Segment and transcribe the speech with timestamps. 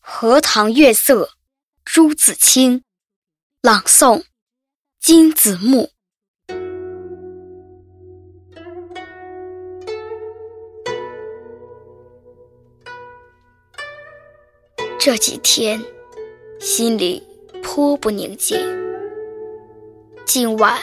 [0.00, 1.30] 荷塘月色，
[1.84, 2.82] 朱自清。
[3.62, 4.24] 朗诵：
[5.00, 5.90] 金子木。
[14.98, 15.84] 这几天，
[16.60, 17.22] 心里
[17.62, 18.58] 颇不宁静。
[20.24, 20.80] 今晚，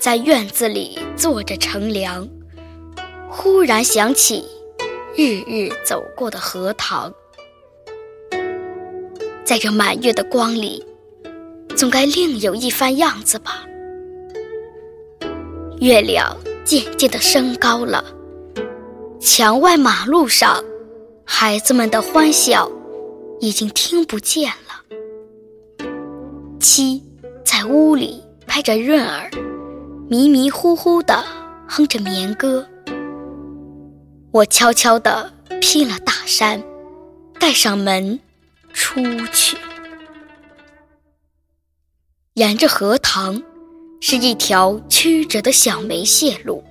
[0.00, 2.28] 在院子里坐着乘凉，
[3.30, 4.44] 忽然想起
[5.16, 7.14] 日日走过的荷塘。
[9.52, 10.82] 在这满月的光里，
[11.76, 13.66] 总该另有一番样子吧。
[15.78, 16.34] 月亮
[16.64, 18.02] 渐渐的升高了，
[19.20, 20.64] 墙外马路上，
[21.26, 22.66] 孩子们的欢笑
[23.40, 25.86] 已经听不见了。
[26.58, 27.02] 七
[27.44, 29.30] 在屋里拍着闰儿，
[30.08, 31.22] 迷迷糊糊的
[31.68, 32.66] 哼着眠歌。
[34.30, 35.30] 我悄悄的
[35.60, 36.62] 披了大衫，
[37.38, 38.18] 带上门。
[38.72, 39.56] 出去，
[42.34, 43.42] 沿着荷塘
[44.00, 46.62] 是一条曲折的小梅泄路。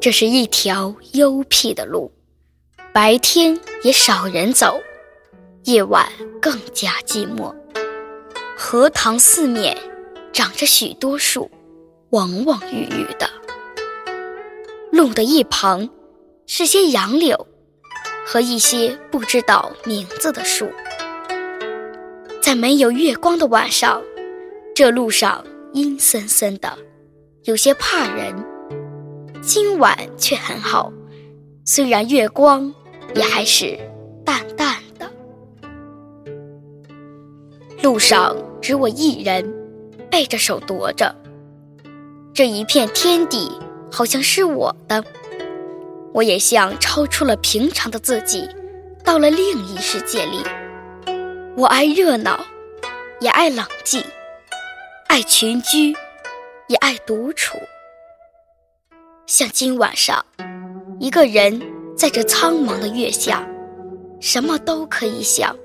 [0.00, 2.10] 这是一条幽僻的路，
[2.92, 4.80] 白天也少人走，
[5.64, 7.54] 夜晚更加寂寞。
[8.56, 9.76] 荷塘四面
[10.32, 11.50] 长着许多树，
[12.10, 13.28] 蓊蓊郁郁的。
[14.90, 15.88] 路的一旁
[16.46, 17.46] 是些杨柳。
[18.26, 20.68] 和一些不知道名字的树，
[22.40, 24.02] 在没有月光的晚上，
[24.74, 26.78] 这路上阴森森的，
[27.44, 28.34] 有些怕人。
[29.42, 30.92] 今晚却很好，
[31.64, 32.72] 虽然月光
[33.14, 33.78] 也还是
[34.24, 35.10] 淡淡的。
[37.82, 39.50] 路上只我一人，
[40.10, 41.16] 背着手踱着。
[42.34, 43.50] 这一片天地
[43.90, 45.02] 好像是我的。
[46.12, 48.48] 我也像超出了平常的自己，
[49.04, 50.42] 到了另一世界里。
[51.56, 52.44] 我爱热闹，
[53.20, 54.02] 也爱冷静；
[55.08, 55.94] 爱群居，
[56.66, 57.58] 也爱独处。
[59.26, 60.24] 像今晚上，
[60.98, 61.60] 一个人
[61.96, 63.46] 在这苍茫的月下，
[64.20, 65.56] 什么都可以想，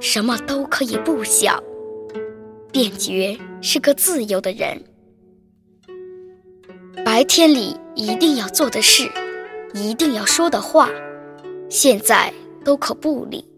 [0.00, 1.62] 什么都可以不想，
[2.72, 4.82] 便觉是个自由的人。
[7.04, 9.08] 白天里一定要做的事。
[9.72, 10.88] 一定要说的话，
[11.68, 12.32] 现在
[12.64, 13.48] 都可不理。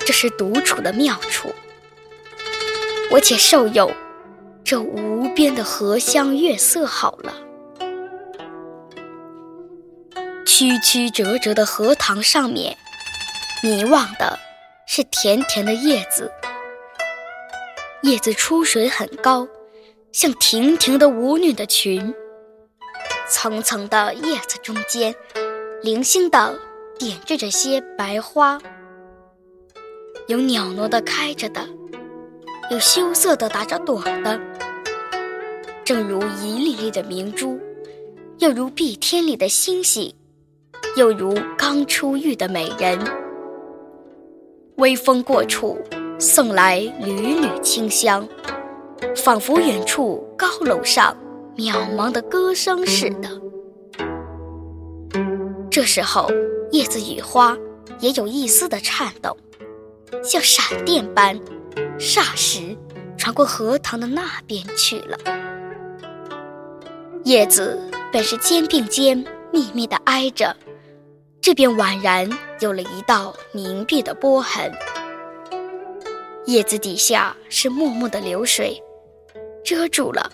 [0.00, 1.48] 这是独处的妙处。
[3.10, 3.90] 我且受有
[4.64, 7.32] 这无边的荷香月色好了。
[10.44, 12.76] 曲曲折折的荷塘上面，
[13.62, 14.38] 迷望的
[14.86, 16.30] 是甜甜的叶子。
[18.02, 19.46] 叶子出水很高，
[20.12, 22.14] 像亭亭的舞女的裙。
[23.28, 25.12] 层层的叶子中间，
[25.82, 26.56] 零星的
[26.96, 28.56] 点缀着些白花，
[30.28, 31.60] 有袅娜的开着的，
[32.70, 34.40] 有羞涩的打着朵的，
[35.84, 37.58] 正如一粒粒的明珠，
[38.38, 40.14] 又如碧天里的星星，
[40.96, 42.96] 又如刚出浴的美人。
[44.76, 45.76] 微风过处，
[46.16, 48.28] 送来缕缕清香，
[49.16, 51.16] 仿佛远处高楼上。
[51.56, 53.28] 渺茫的歌声似的。
[55.70, 56.30] 这时候，
[56.70, 57.56] 叶子与花
[58.00, 59.36] 也有一丝的颤动，
[60.22, 61.38] 像闪电般，
[61.98, 62.76] 霎时
[63.16, 65.18] 传过荷塘的那边去了。
[67.24, 67.78] 叶子
[68.12, 70.54] 本是肩并肩密密的挨着，
[71.40, 72.28] 这便宛然
[72.60, 74.70] 有了一道凝碧的波痕。
[76.46, 78.80] 叶子底下是默默的流水，
[79.64, 80.30] 遮住了。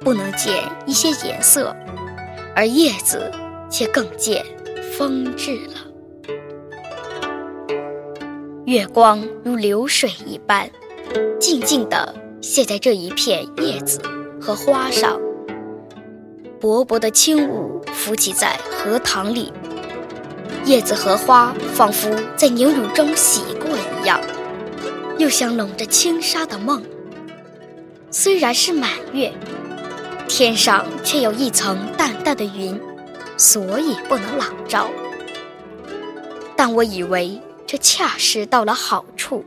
[0.00, 1.74] 不能见一些颜色，
[2.54, 3.30] 而叶子
[3.70, 4.44] 却更见
[4.96, 5.74] 风致了。
[8.66, 10.68] 月光如流水一般，
[11.38, 14.00] 静静地泻在这一片叶子
[14.40, 15.20] 和花上。
[16.60, 19.52] 薄薄的轻雾浮起在荷塘里，
[20.64, 24.20] 叶子和花仿佛在牛乳中洗过一样，
[25.18, 26.82] 又像笼着轻纱的梦。
[28.10, 29.32] 虽然是满月。
[30.38, 32.78] 天上却有一层淡淡的云，
[33.38, 34.86] 所以不能朗照。
[36.54, 39.42] 但我以为这恰是到了好处，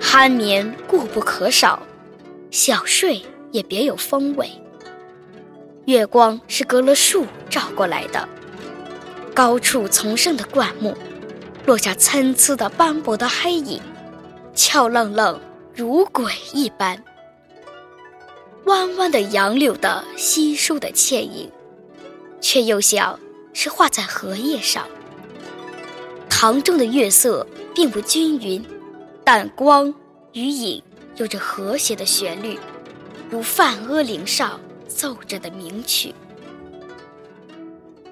[0.00, 1.80] 酣眠固不可少，
[2.50, 3.22] 小睡
[3.52, 4.50] 也别有风味。
[5.84, 8.28] 月光是隔了树照过来的，
[9.32, 10.92] 高处丛生的灌木，
[11.66, 13.80] 落下参差的斑驳的黑影，
[14.56, 15.40] 俏愣愣
[15.72, 17.00] 如鬼一般。
[18.68, 21.50] 弯弯的杨柳的稀疏的倩影，
[22.38, 23.18] 却又像
[23.54, 24.86] 是画在荷叶上。
[26.28, 28.62] 塘中的月色并不均匀，
[29.24, 29.92] 但光
[30.34, 30.82] 与影
[31.16, 32.58] 有着和谐的旋律，
[33.30, 36.14] 如梵阿铃上奏着的名曲。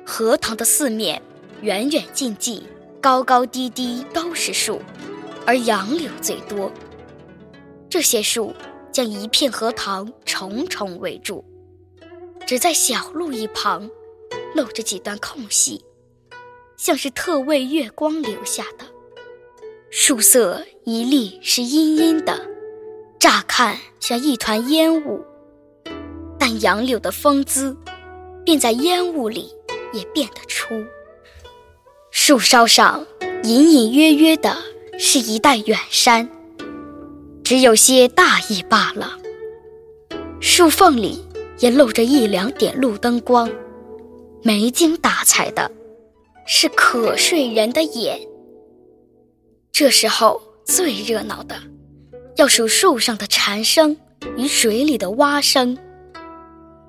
[0.07, 1.21] 荷塘的四面，
[1.61, 2.63] 远远近近，
[2.99, 4.81] 高高低低都是树，
[5.45, 6.73] 而杨柳最多。
[7.91, 8.55] 这些树
[8.97, 11.45] 将一片荷塘重重围住，
[12.47, 13.91] 只在小路一旁，
[14.55, 15.85] 露着几段空隙。
[16.79, 18.87] 像是特为月光留下的，
[19.91, 22.41] 树色一粒是阴阴的，
[23.19, 25.23] 乍看像一团烟雾，
[26.39, 27.77] 但杨柳的风姿，
[28.47, 29.55] 便在烟雾里
[29.93, 30.83] 也辨得出。
[32.11, 33.07] 树梢上
[33.43, 34.57] 隐隐约约的
[34.99, 36.27] 是一带远山，
[37.47, 39.17] 只有些大意罢了。
[40.41, 41.25] 树缝里
[41.61, 43.49] 也露着一两点路灯光，
[44.43, 45.71] 没精打采的。
[46.45, 48.19] 是瞌睡人的眼。
[49.71, 51.57] 这时候最热闹的，
[52.35, 53.97] 要数树上的蝉声
[54.37, 55.79] 与水里的蛙声。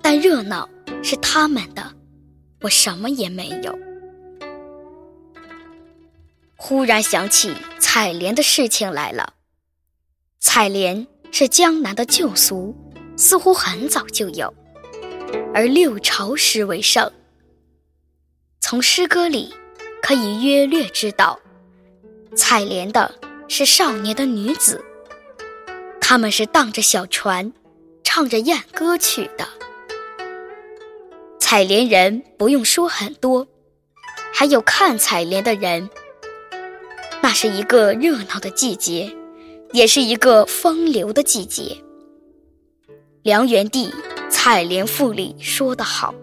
[0.01, 0.67] 但热闹
[1.03, 1.83] 是他们的，
[2.61, 3.77] 我什么也没有。
[6.55, 9.35] 忽然想起采莲的事情来了。
[10.39, 12.75] 采莲是江南的旧俗，
[13.15, 14.53] 似乎很早就有，
[15.53, 17.11] 而六朝时为盛。
[18.59, 19.53] 从诗歌里
[20.01, 21.39] 可以约略知道，
[22.35, 23.13] 采莲的
[23.47, 24.83] 是少年的女子，
[25.99, 27.51] 他们是荡着小船，
[28.03, 29.47] 唱着艳歌去的。
[31.39, 33.47] 采莲人不用说很多，
[34.33, 35.89] 还有看采莲的人。
[37.21, 39.15] 那是一个热闹的季节，
[39.73, 41.77] 也是一个风流的季节。
[43.23, 43.89] 梁元帝
[44.29, 46.13] 《采莲赋》里说得好，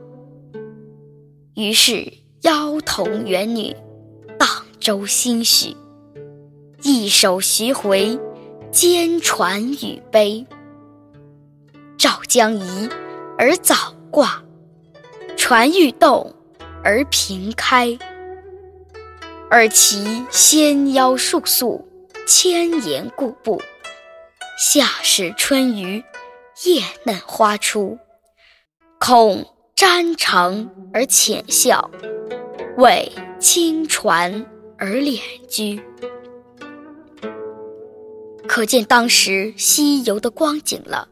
[1.55, 2.25] 于是。
[2.45, 3.75] 妖童元女，
[4.39, 4.47] 荡
[4.79, 5.75] 舟兴许，
[6.83, 8.21] 一首徐回，
[8.71, 10.47] 兼传语悲。
[11.97, 12.87] 棹将移
[13.39, 13.75] 而早
[14.11, 14.45] 挂，
[15.39, 16.35] 船欲动
[16.83, 17.99] 而平开。
[19.49, 21.89] 尔其纤腰束素，
[22.27, 23.61] 千言故步。
[24.59, 26.03] 夏始春余，
[26.65, 27.99] 叶嫩花初，
[28.99, 31.91] 恐沾裳而浅笑。
[32.79, 34.47] 为轻船
[34.79, 35.83] 而敛居，
[38.49, 41.09] 可见当时西游的光景了。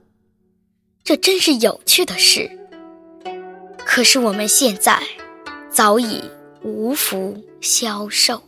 [1.05, 2.51] 这真是有趣的事。
[3.85, 5.03] 可是我们现在
[5.71, 6.23] 早已
[6.63, 8.43] 无福消受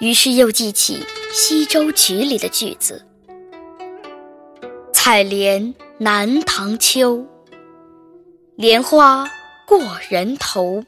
[0.00, 0.98] 于是又记起
[1.32, 3.04] 《西洲曲》里的句子
[4.92, 7.26] ：“采莲南塘秋，
[8.56, 9.30] 莲花。”
[9.66, 10.84] 过人头，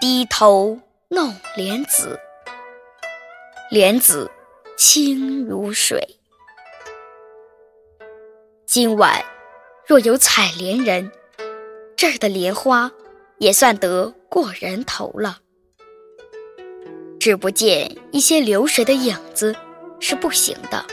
[0.00, 2.18] 低头弄莲子，
[3.70, 4.28] 莲子
[4.76, 6.18] 清如水。
[8.66, 9.24] 今晚
[9.86, 11.12] 若有采莲人，
[11.96, 12.90] 这儿的莲花
[13.38, 15.38] 也算得过人头了。
[17.24, 19.56] 只不见一些流水的影子
[19.98, 20.84] 是不行的，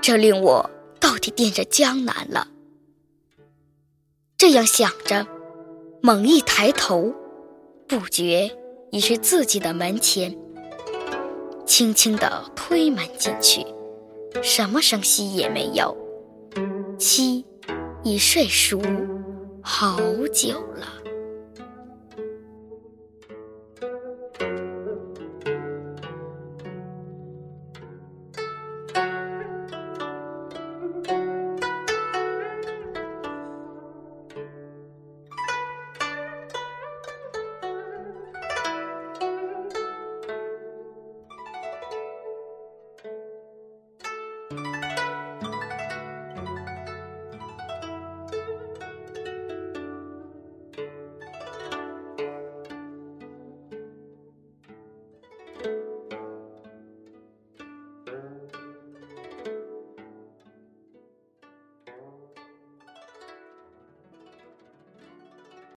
[0.00, 2.48] 这令我到底惦着江南了。
[4.36, 5.24] 这样想着，
[6.02, 7.14] 猛一抬头，
[7.86, 8.50] 不觉
[8.90, 10.36] 已是自己的门前。
[11.64, 13.64] 轻轻地推门进去，
[14.42, 15.96] 什么声息也没有。
[16.98, 17.46] 妻
[18.02, 18.82] 已睡熟
[19.62, 20.00] 好
[20.32, 20.99] 久了。